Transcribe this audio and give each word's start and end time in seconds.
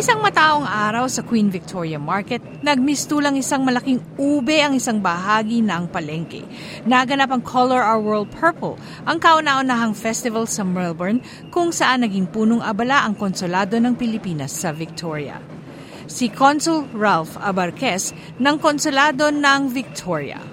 Isang 0.00 0.24
mataong 0.24 0.64
araw 0.64 1.12
sa 1.12 1.20
Queen 1.20 1.52
Victoria 1.52 2.00
Market, 2.00 2.40
nagmistulang 2.64 3.36
isang 3.36 3.68
malaking 3.68 4.00
ube 4.16 4.56
ang 4.56 4.72
isang 4.72 4.96
bahagi 4.96 5.60
ng 5.60 5.92
palengke. 5.92 6.40
Naganap 6.88 7.28
ang 7.28 7.44
Color 7.44 7.84
Our 7.84 8.00
World 8.00 8.32
Purple, 8.32 8.80
ang 9.04 9.20
kauna-unahang 9.20 9.92
festival 9.92 10.48
sa 10.48 10.64
Melbourne 10.64 11.20
kung 11.52 11.68
saan 11.68 12.00
naging 12.00 12.32
punong 12.32 12.64
abala 12.64 13.04
ang 13.04 13.12
konsulado 13.12 13.76
ng 13.76 13.92
Pilipinas 13.92 14.56
sa 14.56 14.72
Victoria. 14.72 15.36
Si 16.08 16.32
Consul 16.32 16.88
Ralph 16.96 17.36
Abarquez 17.36 18.16
ng 18.40 18.56
konsulado 18.56 19.28
ng 19.28 19.68
Victoria. 19.68 20.49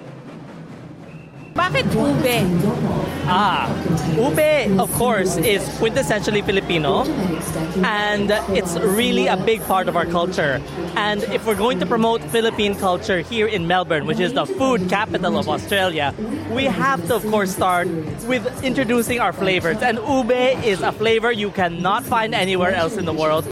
Bakit 1.58 1.90
ube? 1.90 2.38
Ah, 3.26 3.66
ube, 4.14 4.78
of 4.78 4.86
course, 4.94 5.36
is 5.36 5.60
quintessentially 5.82 6.38
Filipino, 6.46 7.02
and 7.82 8.30
it's 8.54 8.78
really 8.78 9.26
a 9.26 9.36
big 9.36 9.60
part 9.66 9.88
of 9.88 9.96
our 9.96 10.06
culture. 10.06 10.62
And 10.94 11.24
if 11.34 11.44
we're 11.44 11.58
going 11.58 11.80
to 11.80 11.86
promote 11.86 12.22
Philippine 12.30 12.78
culture 12.78 13.20
here 13.26 13.48
in 13.50 13.66
Melbourne, 13.66 14.06
which 14.06 14.20
is 14.20 14.32
the 14.34 14.46
food 14.46 14.88
capital 14.88 15.36
of 15.36 15.48
Australia, 15.48 16.14
we 16.54 16.64
have 16.70 17.04
to, 17.08 17.16
of 17.16 17.26
course, 17.26 17.50
start 17.50 17.88
with 18.30 18.46
introducing 18.62 19.18
our 19.18 19.32
flavors. 19.32 19.82
And 19.82 19.98
ube 19.98 20.62
is 20.62 20.80
a 20.80 20.92
flavor 20.92 21.32
you 21.32 21.50
cannot 21.50 22.06
find 22.06 22.38
anywhere 22.38 22.72
else 22.72 22.96
in 22.96 23.04
the 23.04 23.12
world. 23.12 23.50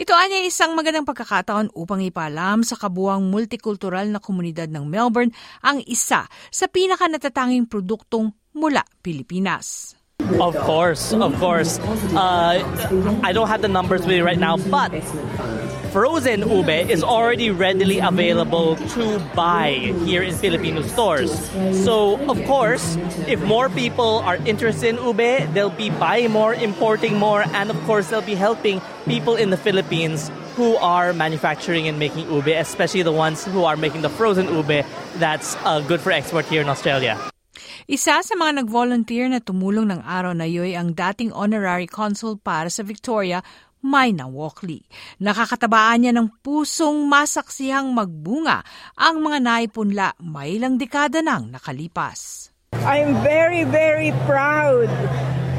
Ito 0.00 0.16
ay 0.16 0.48
isang 0.48 0.72
magandang 0.72 1.04
pagkakataon 1.04 1.76
upang 1.76 2.00
ipalam 2.00 2.64
sa 2.64 2.72
kabuang 2.72 3.28
multikultural 3.28 4.08
na 4.08 4.16
komunidad 4.16 4.72
ng 4.72 4.88
Melbourne 4.88 5.28
ang 5.60 5.84
isa 5.84 6.24
sa 6.48 6.64
pinakanatatanging 6.72 7.68
produktong 7.68 8.32
mula 8.56 8.80
Pilipinas. 9.04 9.92
Of 10.40 10.56
course, 10.64 11.12
of 11.12 11.36
course. 11.36 11.76
Uh, 12.16 12.64
I 13.20 13.36
don't 13.36 13.52
have 13.52 13.60
the 13.60 13.68
numbers 13.68 14.08
with 14.08 14.16
me 14.16 14.24
right 14.24 14.40
now, 14.40 14.56
but 14.72 14.88
frozen 15.90 16.46
ube 16.48 16.86
is 16.88 17.02
already 17.02 17.50
readily 17.50 17.98
available 17.98 18.76
to 18.94 19.18
buy 19.34 19.92
here 20.06 20.22
in 20.22 20.34
Filipino 20.34 20.82
stores. 20.82 21.34
So, 21.84 22.18
of 22.30 22.38
course, 22.46 22.96
if 23.26 23.42
more 23.42 23.68
people 23.68 24.22
are 24.22 24.38
interested 24.46 24.94
in 24.94 25.02
ube, 25.02 25.50
they'll 25.52 25.74
be 25.74 25.90
buying 25.90 26.30
more, 26.30 26.54
importing 26.54 27.18
more, 27.18 27.42
and 27.42 27.70
of 27.70 27.78
course, 27.84 28.08
they'll 28.08 28.22
be 28.22 28.38
helping 28.38 28.80
people 29.06 29.34
in 29.34 29.50
the 29.50 29.58
Philippines 29.58 30.30
who 30.54 30.76
are 30.76 31.12
manufacturing 31.12 31.88
and 31.88 31.98
making 31.98 32.30
ube, 32.30 32.54
especially 32.54 33.02
the 33.02 33.12
ones 33.14 33.44
who 33.44 33.64
are 33.64 33.76
making 33.76 34.02
the 34.02 34.10
frozen 34.10 34.46
ube 34.46 34.86
that's 35.18 35.56
uh, 35.64 35.80
good 35.80 36.00
for 36.00 36.12
export 36.12 36.46
here 36.46 36.62
in 36.62 36.68
Australia. 36.68 37.18
Isa 37.90 38.22
sa 38.22 38.34
mga 38.38 38.62
nag-volunteer 38.62 39.26
na 39.26 39.42
tumulong 39.42 39.90
ng 39.90 40.06
araw 40.06 40.30
na 40.30 40.46
yoy 40.46 40.78
ang 40.78 40.94
dating 40.94 41.34
honorary 41.34 41.90
consul 41.90 42.38
para 42.38 42.70
sa 42.70 42.86
Victoria, 42.86 43.42
Mayna 43.80 44.28
Walkley. 44.28 44.84
Nakakatabaan 45.20 46.04
niya 46.04 46.12
ng 46.16 46.28
pusong 46.44 47.08
masaksihang 47.08 47.88
magbunga 47.90 48.60
ang 48.96 49.24
mga 49.24 49.38
naipunla 49.40 50.08
may 50.20 50.60
ilang 50.60 50.76
dekada 50.76 51.24
nang 51.24 51.48
nakalipas. 51.48 52.52
I'm 52.86 53.18
very, 53.26 53.64
very 53.66 54.14
proud 54.24 54.88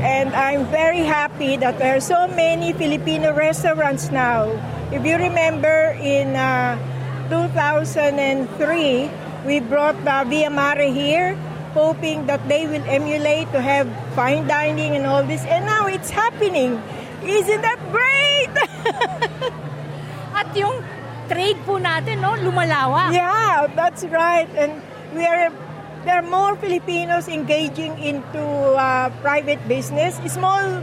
and 0.02 0.34
I'm 0.34 0.66
very 0.74 1.06
happy 1.06 1.58
that 1.58 1.78
there 1.78 1.98
are 1.98 2.04
so 2.04 2.26
many 2.26 2.74
Filipino 2.74 3.34
restaurants 3.34 4.10
now. 4.10 4.50
If 4.90 5.06
you 5.06 5.18
remember 5.18 5.94
in 6.02 6.34
uh, 6.34 6.80
2003, 7.30 9.12
we 9.46 9.60
brought 9.60 9.98
uh, 10.08 10.26
Via 10.26 10.50
Mare 10.50 10.90
here 10.90 11.38
hoping 11.74 12.26
that 12.28 12.44
they 12.48 12.68
will 12.68 12.84
emulate 12.84 13.48
to 13.52 13.62
have 13.62 13.88
fine 14.16 14.48
dining 14.48 14.96
and 14.96 15.06
all 15.06 15.24
this 15.24 15.44
and 15.46 15.66
now 15.66 15.88
it's 15.88 16.10
happening. 16.10 16.82
Isn't 17.22 17.62
that 17.62 17.80
great? 17.94 18.54
At 20.38 20.50
yung 20.58 20.82
trade 21.30 21.60
po 21.64 21.78
natin, 21.78 22.26
no, 22.26 22.34
lumalawak. 22.34 23.14
Yeah, 23.14 23.70
that's 23.78 24.04
right. 24.10 24.50
And 24.58 24.82
we 25.14 25.24
are 25.24 25.54
there 26.02 26.18
are 26.18 26.26
more 26.26 26.58
Filipinos 26.58 27.30
engaging 27.30 27.94
into 28.02 28.42
uh, 28.74 29.14
private 29.22 29.62
business, 29.70 30.18
small 30.26 30.82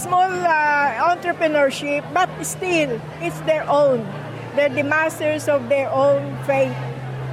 small 0.00 0.32
uh, 0.32 1.12
entrepreneurship, 1.12 2.02
but 2.16 2.28
still 2.40 2.96
it's 3.20 3.38
their 3.44 3.68
own. 3.68 4.00
They're 4.56 4.72
the 4.72 4.82
masters 4.82 5.46
of 5.46 5.68
their 5.68 5.92
own 5.92 6.24
fate. 6.48 6.72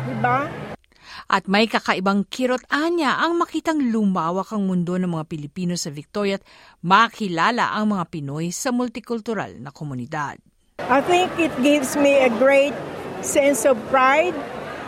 Diba? 0.03 0.51
At 1.33 1.49
may 1.49 1.65
kakaibang 1.65 2.29
kirot 2.29 2.61
anya 2.69 3.17
ang 3.17 3.41
makitang 3.41 3.89
lumawak 3.89 4.53
ang 4.53 4.69
mundo 4.69 5.01
ng 5.01 5.17
mga 5.17 5.25
Pilipino 5.25 5.73
sa 5.73 5.89
Victoria 5.89 6.37
at 6.37 6.45
makilala 6.85 7.73
ang 7.73 7.97
mga 7.97 8.05
Pinoy 8.13 8.53
sa 8.53 8.69
multikultural 8.69 9.57
na 9.57 9.73
komunidad. 9.73 10.37
I 10.77 11.01
think 11.01 11.33
it 11.41 11.49
gives 11.65 11.97
me 11.97 12.21
a 12.21 12.29
great 12.37 12.77
sense 13.25 13.65
of 13.65 13.81
pride 13.89 14.37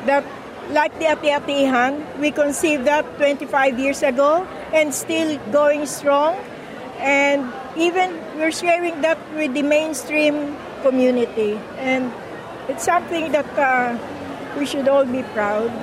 that 0.05 0.21
like 0.69 0.93
the 1.01 1.09
Ati-Atihan, 1.17 2.21
we 2.21 2.29
conceived 2.29 2.85
that 2.85 3.09
25 3.17 3.81
years 3.81 4.05
ago 4.05 4.45
and 4.69 4.93
still 4.93 5.41
going 5.49 5.89
strong. 5.89 6.37
And 7.01 7.49
even 7.73 8.21
we're 8.37 8.53
sharing 8.53 9.01
that 9.01 9.17
with 9.33 9.57
the 9.57 9.65
mainstream 9.65 10.53
community. 10.85 11.57
And 11.81 12.13
it's 12.69 12.85
something 12.85 13.33
that 13.33 13.49
uh, 13.57 13.97
we 14.61 14.69
should 14.69 14.85
all 14.85 15.09
be 15.09 15.25
proud. 15.33 15.73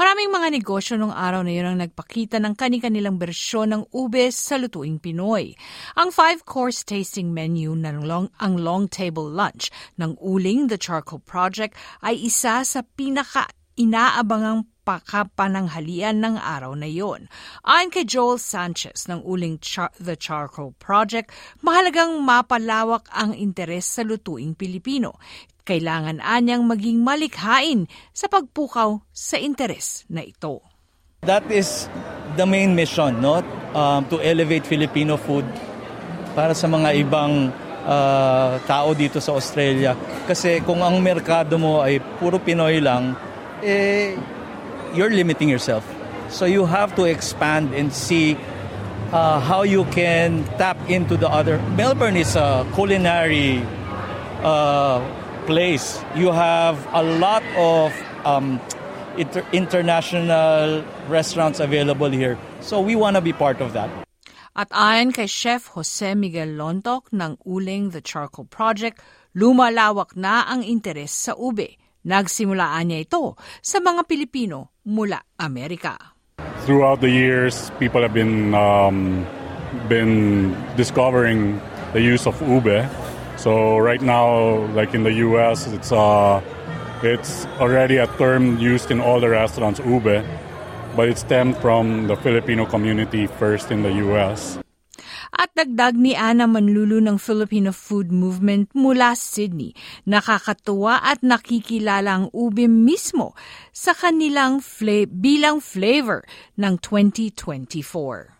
Maraming 0.00 0.32
mga 0.32 0.48
negosyo 0.56 0.96
nung 0.96 1.12
araw 1.12 1.44
na 1.44 1.52
yun 1.52 1.68
ang 1.68 1.76
nagpakita 1.84 2.40
ng 2.40 2.56
kani-kanilang 2.56 3.20
bersyon 3.20 3.68
ng 3.68 3.82
ube 3.92 4.32
sa 4.32 4.56
lutuing 4.56 4.96
Pinoy. 4.96 5.52
Ang 5.92 6.08
five-course 6.08 6.88
tasting 6.88 7.36
menu 7.36 7.76
ng 7.76 8.08
long, 8.08 8.32
ang 8.40 8.56
long 8.56 8.88
table 8.88 9.28
lunch 9.28 9.68
ng 10.00 10.16
Uling 10.16 10.72
The 10.72 10.80
Charcoal 10.80 11.20
Project 11.20 11.76
ay 12.00 12.16
isa 12.16 12.64
sa 12.64 12.80
pinaka 12.80 13.52
inaabangang 13.76 14.72
pakapananghalian 14.88 16.24
ng 16.24 16.40
araw 16.40 16.72
na 16.72 16.88
yon. 16.88 17.28
Ayon 17.68 17.92
kay 17.92 18.08
Joel 18.08 18.40
Sanchez 18.40 19.04
ng 19.04 19.20
Uling 19.20 19.60
Char- 19.60 19.92
The 20.00 20.16
Charcoal 20.16 20.72
Project, 20.80 21.28
mahalagang 21.60 22.24
mapalawak 22.24 23.04
ang 23.12 23.36
interes 23.36 23.84
sa 23.84 24.00
lutuing 24.00 24.56
Pilipino. 24.56 25.20
Kailangan 25.70 26.18
anyang 26.18 26.66
maging 26.66 26.98
malikhain 26.98 27.86
sa 28.10 28.26
pagpukaw 28.26 28.98
sa 29.14 29.38
interes 29.38 30.02
na 30.10 30.26
ito. 30.26 30.58
That 31.22 31.46
is 31.46 31.86
the 32.34 32.42
main 32.42 32.74
mission, 32.74 33.22
no? 33.22 33.38
Um, 33.70 34.02
to 34.10 34.18
elevate 34.18 34.66
Filipino 34.66 35.14
food 35.14 35.46
para 36.34 36.58
sa 36.58 36.66
mga 36.66 37.06
ibang 37.06 37.54
uh, 37.86 38.58
tao 38.66 38.98
dito 38.98 39.22
sa 39.22 39.38
Australia. 39.38 39.94
Kasi 40.26 40.58
kung 40.66 40.82
ang 40.82 40.98
merkado 40.98 41.54
mo 41.54 41.86
ay 41.86 42.02
puro 42.18 42.42
Pinoy 42.42 42.82
lang, 42.82 43.14
eh, 43.62 44.18
you're 44.90 45.14
limiting 45.14 45.46
yourself. 45.46 45.86
So 46.34 46.50
you 46.50 46.66
have 46.66 46.98
to 46.98 47.06
expand 47.06 47.70
and 47.78 47.94
see 47.94 48.34
uh, 49.14 49.38
how 49.38 49.62
you 49.62 49.86
can 49.94 50.42
tap 50.58 50.78
into 50.90 51.14
the 51.14 51.30
other. 51.30 51.62
Melbourne 51.78 52.18
is 52.18 52.34
a 52.34 52.66
culinary 52.74 53.62
uh, 54.42 54.98
place. 55.46 56.02
You 56.14 56.32
have 56.32 56.76
a 56.92 57.02
lot 57.02 57.42
of 57.56 57.94
um, 58.24 58.60
inter- 59.16 59.46
international 59.52 60.84
restaurants 61.08 61.60
available 61.60 62.10
here. 62.10 62.38
So 62.60 62.80
we 62.80 62.96
want 62.96 63.16
to 63.16 63.22
be 63.22 63.32
part 63.32 63.60
of 63.60 63.72
that. 63.72 63.88
At 64.56 64.68
ayon 64.74 65.14
kay 65.14 65.30
Chef 65.30 65.72
Jose 65.78 66.14
Miguel 66.18 66.58
Lontok 66.58 67.14
ng 67.14 67.38
Uling 67.46 67.94
The 67.94 68.02
Charcoal 68.02 68.50
Project, 68.50 68.98
lumalawak 69.38 70.18
na 70.18 70.42
ang 70.50 70.66
interes 70.66 71.14
sa 71.14 71.38
ube. 71.38 71.78
Nagsimulaan 72.02 72.90
niya 72.90 73.06
ito 73.06 73.38
sa 73.62 73.78
mga 73.78 74.08
Pilipino 74.10 74.74
mula 74.88 75.22
Amerika. 75.38 75.94
Throughout 76.66 76.98
the 76.98 77.12
years, 77.12 77.70
people 77.78 78.02
have 78.02 78.16
been 78.16 78.56
um, 78.56 79.22
been 79.86 80.50
discovering 80.74 81.62
the 81.94 82.02
use 82.02 82.26
of 82.26 82.34
ube. 82.42 82.88
So 83.40 83.80
right 83.80 84.04
now, 84.04 84.68
like 84.76 84.92
in 84.92 85.00
the 85.00 85.24
U.S., 85.24 85.64
it's 85.72 85.88
uh, 85.96 86.44
it's 87.00 87.48
already 87.56 87.96
a 87.96 88.04
term 88.20 88.60
used 88.60 88.92
in 88.92 89.00
all 89.00 89.16
the 89.16 89.32
restaurants, 89.32 89.80
ube, 89.80 90.20
but 90.92 91.08
it 91.08 91.16
stemmed 91.16 91.56
from 91.56 92.04
the 92.04 92.20
Filipino 92.20 92.68
community 92.68 93.24
first 93.40 93.72
in 93.72 93.80
the 93.80 93.96
U.S. 94.04 94.60
At 95.32 95.56
dagdag 95.56 95.96
ni 95.96 96.12
Ana 96.12 96.44
Manlulu 96.44 97.00
ng 97.00 97.16
Filipino 97.16 97.72
Food 97.72 98.12
Movement 98.12 98.76
mula 98.76 99.16
Sydney, 99.16 99.72
nakakatuwa 100.04 101.00
at 101.00 101.24
nakikilala 101.24 102.20
ang 102.20 102.26
ube 102.36 102.68
mismo 102.68 103.32
sa 103.72 103.96
kanilang 103.96 104.60
fla- 104.60 105.08
bilang 105.08 105.64
flavor 105.64 106.28
ng 106.60 106.76
2024. 106.76 108.39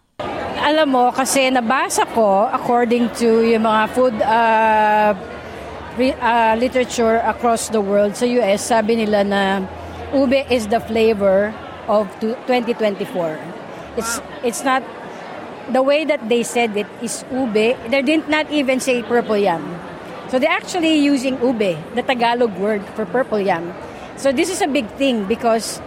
Alam 0.61 0.93
mo, 0.93 1.11
kasi 1.11 1.49
nabasa 1.49 2.05
ko, 2.12 2.46
according 2.52 3.08
to 3.17 3.40
yung 3.43 3.64
mga 3.64 3.82
food 3.96 4.14
uh, 4.20 5.17
re, 5.96 6.12
uh, 6.20 6.55
literature 6.61 7.25
across 7.25 7.72
the 7.72 7.81
world, 7.81 8.14
sa 8.14 8.28
US, 8.38 8.69
sabi 8.69 9.00
nila 9.00 9.25
na 9.25 9.43
ube 10.12 10.44
is 10.52 10.69
the 10.69 10.78
flavor 10.84 11.55
of 11.88 12.06
2024. 12.20 13.40
It's, 13.96 14.20
it's 14.44 14.62
not, 14.62 14.84
the 15.72 15.82
way 15.82 16.05
that 16.05 16.28
they 16.28 16.43
said 16.43 16.76
it 16.76 16.87
is 17.00 17.25
ube, 17.32 17.78
they 17.88 18.02
did 18.02 18.28
not 18.28 18.50
even 18.50 18.81
say 18.81 19.02
purple 19.02 19.37
yam. 19.37 19.62
So 20.28 20.38
they're 20.38 20.50
actually 20.50 20.99
using 20.99 21.40
ube, 21.43 21.78
the 21.94 22.02
Tagalog 22.02 22.55
word 22.58 22.84
for 22.94 23.06
purple 23.06 23.40
yam. 23.40 23.72
So 24.17 24.31
this 24.31 24.50
is 24.50 24.61
a 24.62 24.69
big 24.69 24.87
thing 25.00 25.25
because 25.25 25.81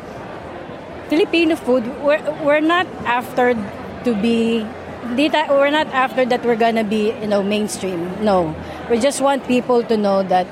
Filipino 1.09 1.55
food, 1.55 1.85
we're, 2.01 2.23
we're 2.43 2.59
not 2.59 2.87
after 3.05 3.53
to 4.03 4.15
be, 4.15 4.65
we're 5.15 5.71
not 5.71 5.87
after 5.91 6.25
that 6.25 6.43
we're 6.43 6.59
gonna 6.59 6.83
be, 6.83 7.11
you 7.21 7.27
know, 7.27 7.43
mainstream. 7.43 8.11
No. 8.23 8.55
We 8.89 8.99
just 8.99 9.21
want 9.21 9.47
people 9.47 9.83
to 9.83 9.97
know 9.97 10.23
that 10.23 10.47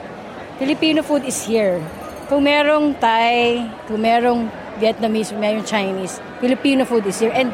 Filipino 0.59 1.03
food 1.03 1.24
is 1.25 1.44
here. 1.44 1.81
Kung 2.27 2.45
merong 2.45 3.00
Thai, 3.00 3.68
kung 3.88 4.01
merong 4.01 4.51
Vietnamese, 4.80 5.36
merong 5.36 5.68
Chinese, 5.68 6.19
Filipino 6.39 6.86
food 6.86 7.06
is 7.06 7.19
here. 7.19 7.31
And 7.33 7.51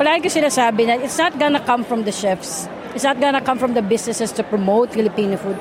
palagi 0.00 0.26
ko 0.26 0.30
sinasabi 0.32 0.88
na 0.88 0.94
it's 1.00 1.18
not 1.18 1.36
gonna 1.38 1.60
come 1.60 1.84
from 1.84 2.04
the 2.04 2.12
chefs 2.12 2.68
It's 2.96 3.04
not 3.04 3.20
gonna 3.20 3.44
come 3.44 3.60
from 3.60 3.76
the 3.76 3.84
businesses 3.84 4.32
to 4.40 4.42
promote 4.42 4.96
Filipino 4.96 5.36
food. 5.36 5.60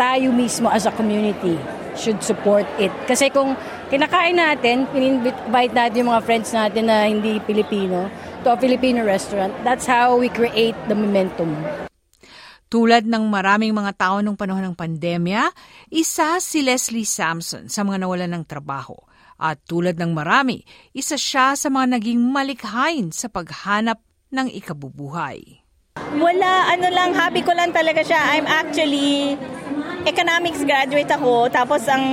Tayo 0.00 0.32
mismo 0.32 0.72
as 0.72 0.88
a 0.88 0.92
community 0.96 1.60
should 1.92 2.24
support 2.24 2.64
it. 2.80 2.88
Kasi 3.04 3.28
kung 3.28 3.52
kinakain 3.92 4.40
natin, 4.40 4.88
invite 4.96 5.76
natin 5.76 6.00
yung 6.00 6.10
mga 6.16 6.24
friends 6.24 6.48
natin 6.56 6.88
na 6.88 7.04
hindi 7.04 7.36
Pilipino 7.44 8.08
to 8.44 8.52
a 8.52 8.58
Filipino 8.58 9.04
restaurant, 9.04 9.52
that's 9.62 9.84
how 9.84 10.16
we 10.16 10.32
create 10.32 10.76
the 10.88 10.96
momentum. 10.96 11.52
Tulad 12.70 13.02
ng 13.02 13.26
maraming 13.26 13.74
mga 13.74 13.98
tao 13.98 14.16
nung 14.22 14.38
panahon 14.38 14.62
ng 14.70 14.76
pandemya, 14.78 15.50
isa 15.90 16.38
si 16.38 16.62
Leslie 16.62 17.08
Sampson 17.08 17.66
sa 17.66 17.82
mga 17.82 18.06
nawalan 18.06 18.30
ng 18.30 18.44
trabaho. 18.46 18.94
At 19.40 19.58
tulad 19.66 19.98
ng 19.98 20.14
marami, 20.14 20.62
isa 20.94 21.18
siya 21.18 21.58
sa 21.58 21.66
mga 21.66 21.98
naging 21.98 22.20
malikhain 22.20 23.10
sa 23.10 23.26
paghanap 23.26 23.98
ng 24.30 24.52
ikabubuhay. 24.54 25.66
Wala, 25.98 26.70
ano 26.70 26.86
lang, 26.94 27.10
hobby 27.18 27.42
ko 27.42 27.50
lang 27.50 27.74
talaga 27.74 28.06
siya. 28.06 28.38
I'm 28.38 28.46
actually 28.46 29.34
economics 30.06 30.62
graduate 30.62 31.10
ako, 31.10 31.50
tapos 31.50 31.84
ang 31.90 32.04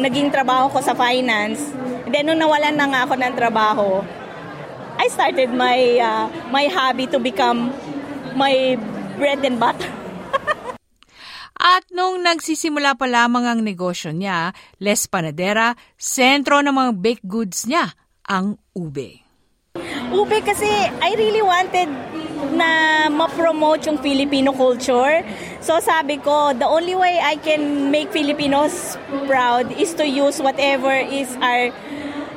naging 0.00 0.32
trabaho 0.32 0.72
ko 0.72 0.80
sa 0.80 0.96
finance. 0.96 1.60
Then 2.08 2.32
nung 2.32 2.40
nawalan 2.40 2.74
na 2.74 2.86
nga 2.88 3.00
ako 3.04 3.14
ng 3.20 3.34
trabaho, 3.36 4.00
I 5.00 5.08
started 5.08 5.48
my 5.56 5.80
uh, 5.96 6.28
my 6.52 6.68
hobby 6.68 7.08
to 7.08 7.16
become 7.16 7.72
my 8.36 8.76
bread 9.16 9.40
and 9.48 9.56
butter. 9.56 9.88
At 11.56 11.88
nung 11.88 12.20
nagsisimula 12.20 13.00
pa 13.00 13.08
lamang 13.08 13.48
ang 13.48 13.60
negosyo 13.64 14.12
niya, 14.12 14.52
Les 14.76 15.00
Panadera, 15.08 15.72
sentro 15.96 16.60
ng 16.60 16.76
mga 16.76 16.92
baked 17.00 17.24
goods 17.24 17.64
niya, 17.64 17.96
ang 18.28 18.60
ube. 18.76 19.24
Ube 20.12 20.36
kasi 20.44 20.68
I 21.00 21.16
really 21.16 21.40
wanted 21.40 21.88
na 22.52 23.06
ma-promote 23.08 23.88
yung 23.88 23.98
Filipino 24.04 24.52
culture. 24.52 25.24
So 25.64 25.80
sabi 25.80 26.20
ko, 26.20 26.52
the 26.52 26.68
only 26.68 26.96
way 26.96 27.16
I 27.16 27.40
can 27.40 27.88
make 27.88 28.12
Filipinos 28.12 29.00
proud 29.24 29.72
is 29.80 29.96
to 29.96 30.04
use 30.04 30.44
whatever 30.44 30.92
is 30.92 31.32
our 31.40 31.72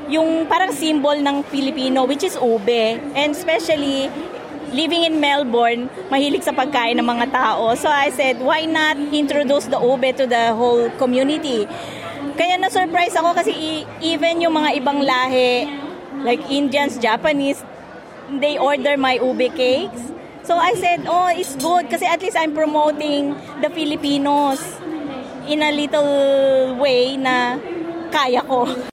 yung 0.09 0.47
parang 0.47 0.71
symbol 0.75 1.15
ng 1.15 1.43
Filipino 1.47 2.03
which 2.07 2.23
is 2.23 2.35
ube. 2.35 2.99
And 3.15 3.31
especially 3.31 4.09
living 4.73 5.05
in 5.05 5.21
Melbourne, 5.21 5.87
mahilig 6.09 6.43
sa 6.43 6.51
pagkain 6.51 6.97
ng 6.97 7.05
mga 7.05 7.29
tao. 7.29 7.77
So 7.77 7.87
I 7.87 8.09
said, 8.09 8.41
why 8.41 8.65
not 8.65 8.97
introduce 9.13 9.69
the 9.69 9.77
ube 9.77 10.09
to 10.17 10.25
the 10.25 10.51
whole 10.57 10.89
community? 10.97 11.69
Kaya 12.33 12.57
na-surprise 12.57 13.13
ako 13.13 13.37
kasi 13.37 13.85
even 14.01 14.41
yung 14.41 14.57
mga 14.57 14.81
ibang 14.81 15.05
lahi, 15.05 15.69
like 16.25 16.41
Indians, 16.49 16.97
Japanese, 16.97 17.61
they 18.41 18.57
order 18.57 18.97
my 18.97 19.21
ube 19.21 19.53
cakes. 19.53 20.01
So 20.43 20.57
I 20.57 20.73
said, 20.75 21.05
oh, 21.07 21.29
it's 21.31 21.55
good 21.55 21.87
kasi 21.87 22.03
at 22.09 22.19
least 22.19 22.35
I'm 22.35 22.51
promoting 22.51 23.37
the 23.61 23.69
Filipinos 23.69 24.59
in 25.47 25.61
a 25.61 25.71
little 25.71 26.75
way 26.81 27.15
na 27.15 27.61
kaya 28.11 28.41
ko. 28.43 28.67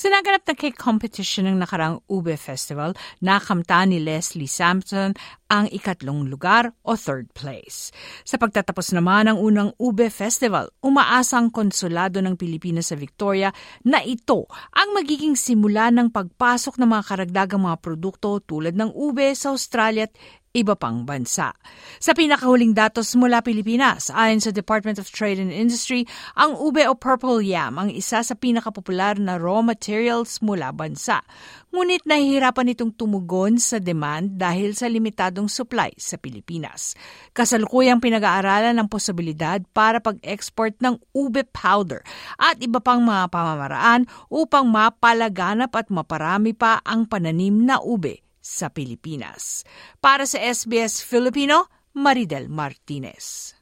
Sa 0.00 0.08
naganap 0.08 0.48
na 0.48 0.56
cake 0.56 0.80
competition 0.80 1.44
ng 1.44 1.60
nakarang 1.60 2.00
Ube 2.08 2.32
Festival, 2.40 2.96
nakamta 3.20 3.84
ni 3.84 4.00
Leslie 4.00 4.48
Sampson 4.48 5.12
ang 5.52 5.68
ikatlong 5.68 6.24
lugar 6.24 6.72
o 6.88 6.96
third 6.96 7.28
place. 7.36 7.92
Sa 8.24 8.40
pagtatapos 8.40 8.96
naman 8.96 9.28
ng 9.28 9.36
unang 9.36 9.76
Ube 9.76 10.08
Festival, 10.08 10.72
umaasang 10.80 11.52
konsulado 11.52 12.24
ng 12.24 12.32
Pilipinas 12.40 12.88
sa 12.88 12.96
Victoria 12.96 13.52
na 13.84 14.00
ito 14.00 14.48
ang 14.72 14.96
magiging 14.96 15.36
simula 15.36 15.92
ng 15.92 16.08
pagpasok 16.08 16.80
ng 16.80 16.88
mga 16.88 17.04
karagdagang 17.04 17.60
mga 17.60 17.84
produkto 17.84 18.40
tulad 18.40 18.72
ng 18.72 18.96
ube 18.96 19.28
sa 19.36 19.52
Australia 19.52 20.08
at 20.08 20.16
iba 20.50 20.74
pang 20.74 21.06
bansa. 21.06 21.54
Sa 22.02 22.10
pinakahuling 22.10 22.74
datos 22.74 23.14
mula 23.14 23.38
Pilipinas, 23.38 24.10
ayon 24.10 24.42
sa 24.42 24.50
Department 24.50 24.98
of 24.98 25.06
Trade 25.06 25.38
and 25.38 25.54
Industry, 25.54 26.10
ang 26.34 26.58
ube 26.58 26.82
o 26.90 26.98
purple 26.98 27.38
yam 27.38 27.78
ang 27.78 27.86
isa 27.86 28.18
sa 28.26 28.34
pinakapopular 28.34 29.14
na 29.22 29.38
raw 29.38 29.62
materials 29.62 30.42
mula 30.42 30.74
bansa. 30.74 31.22
Ngunit 31.70 32.02
nahihirapan 32.02 32.74
itong 32.74 32.98
tumugon 32.98 33.62
sa 33.62 33.78
demand 33.78 34.34
dahil 34.34 34.74
sa 34.74 34.90
limitadong 34.90 35.46
supply 35.46 35.94
sa 35.94 36.18
Pilipinas. 36.18 36.98
Kasalukuyang 37.30 38.02
pinag-aaralan 38.02 38.74
ng 38.74 38.90
posibilidad 38.90 39.62
para 39.70 40.02
pag-export 40.02 40.74
ng 40.82 40.98
ube 41.14 41.46
powder 41.54 42.02
at 42.42 42.58
iba 42.58 42.82
pang 42.82 43.06
mga 43.06 43.30
pamamaraan 43.30 44.02
upang 44.26 44.66
mapalaganap 44.66 45.70
at 45.78 45.86
maparami 45.94 46.58
pa 46.58 46.82
ang 46.82 47.06
pananim 47.06 47.62
na 47.62 47.78
ube 47.78 48.29
sa 48.40 48.72
Pilipinas. 48.72 49.62
Para 50.02 50.26
sa 50.26 50.40
SBS 50.40 51.04
Filipino, 51.04 51.70
Maridel 51.94 52.50
Martinez. 52.50 53.54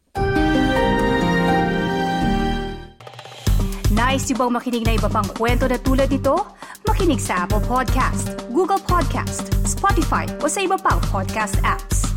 Nice 3.93 4.31
yung 4.31 4.39
bang 4.39 4.53
makinig 4.55 4.85
na 4.87 4.95
iba 4.95 5.11
pang 5.11 5.27
kwento 5.37 5.67
na 5.67 5.77
tulad 5.77 6.09
ito? 6.09 6.39
Makinig 6.87 7.19
sa 7.19 7.45
Apple 7.45 7.61
Podcast, 7.67 8.31
Google 8.55 8.79
Podcast, 8.79 9.51
Spotify 9.67 10.25
o 10.39 10.47
sa 10.47 10.63
iba 10.63 10.79
pang 10.79 11.03
podcast 11.11 11.59
apps. 11.67 12.08